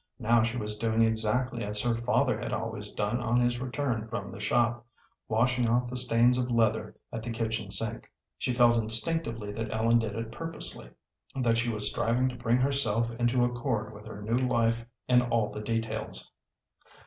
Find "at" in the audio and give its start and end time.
7.13-7.21